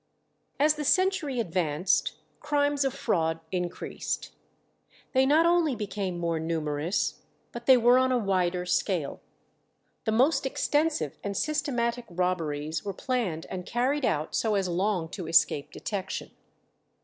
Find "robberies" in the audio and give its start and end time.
12.09-12.83